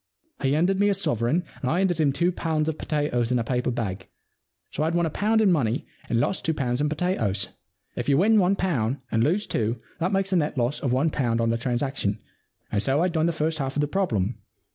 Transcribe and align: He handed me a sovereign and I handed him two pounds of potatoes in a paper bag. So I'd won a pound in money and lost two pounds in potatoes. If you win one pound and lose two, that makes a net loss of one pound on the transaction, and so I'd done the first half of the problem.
He 0.41 0.53
handed 0.53 0.79
me 0.79 0.89
a 0.89 0.95
sovereign 0.95 1.43
and 1.61 1.69
I 1.69 1.77
handed 1.77 1.99
him 2.01 2.11
two 2.11 2.31
pounds 2.31 2.67
of 2.67 2.79
potatoes 2.79 3.31
in 3.31 3.37
a 3.37 3.43
paper 3.43 3.69
bag. 3.69 4.07
So 4.71 4.81
I'd 4.81 4.95
won 4.95 5.05
a 5.05 5.11
pound 5.11 5.41
in 5.41 5.51
money 5.51 5.85
and 6.09 6.19
lost 6.19 6.43
two 6.43 6.55
pounds 6.55 6.81
in 6.81 6.89
potatoes. 6.89 7.49
If 7.95 8.09
you 8.09 8.17
win 8.17 8.39
one 8.39 8.55
pound 8.55 8.97
and 9.11 9.23
lose 9.23 9.45
two, 9.45 9.79
that 9.99 10.11
makes 10.11 10.33
a 10.33 10.37
net 10.37 10.57
loss 10.57 10.79
of 10.79 10.91
one 10.91 11.11
pound 11.11 11.39
on 11.39 11.51
the 11.51 11.57
transaction, 11.59 12.17
and 12.71 12.81
so 12.81 13.03
I'd 13.03 13.11
done 13.13 13.27
the 13.27 13.31
first 13.31 13.59
half 13.59 13.75
of 13.77 13.81
the 13.81 13.87
problem. 13.87 14.39